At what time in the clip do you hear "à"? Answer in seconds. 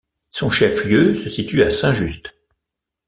1.61-1.69